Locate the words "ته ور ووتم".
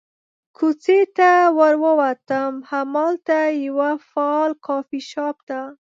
1.17-2.51